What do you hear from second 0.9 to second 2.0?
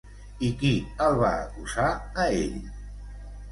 el va acusar